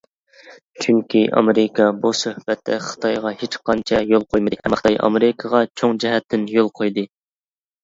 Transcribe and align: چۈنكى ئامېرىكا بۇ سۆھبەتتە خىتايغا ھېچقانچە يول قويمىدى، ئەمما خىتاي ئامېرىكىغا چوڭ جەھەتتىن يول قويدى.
چۈنكى 0.85 1.19
ئامېرىكا 1.41 1.85
بۇ 2.05 2.13
سۆھبەتتە 2.21 2.79
خىتايغا 2.87 3.35
ھېچقانچە 3.43 4.01
يول 4.15 4.27
قويمىدى، 4.33 4.61
ئەمما 4.65 4.83
خىتاي 4.83 4.99
ئامېرىكىغا 5.05 5.63
چوڭ 5.83 6.03
جەھەتتىن 6.07 6.51
يول 6.59 6.75
قويدى. 6.83 7.09